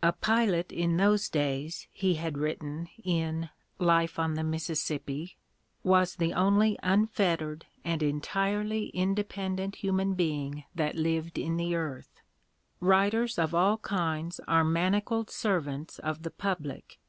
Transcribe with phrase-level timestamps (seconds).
[0.00, 3.50] "A pilot in those days," he had written in
[3.80, 5.36] "Life on the Mississippi,"
[5.82, 12.20] "was the only unfettered and entirely independent human being that lived in the earth....
[12.78, 17.00] Writers of all kinds are manacled servants of the public.